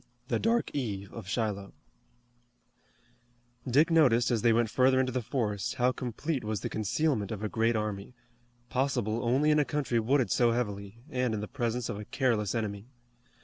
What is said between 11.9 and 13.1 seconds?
a careless enemy.